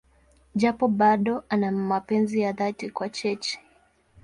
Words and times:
Japo 0.55 0.87
bado 0.89 1.43
ana 1.49 1.71
mapenzi 1.71 2.39
ya 2.41 2.51
dhati 2.53 2.89
kwa 2.89 3.09
Cheche. 3.09 3.59